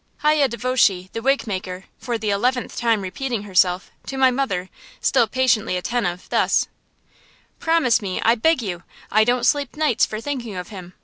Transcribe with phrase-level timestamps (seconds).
[0.23, 5.27] Hayye Dvoshe, the wig maker, for the eleventh time repeating herself, to my mother, still
[5.27, 6.67] patiently attentive, thus:
[7.59, 8.81] "Promise me, I beg you.
[9.11, 10.95] I don't sleep nights for thinking of him.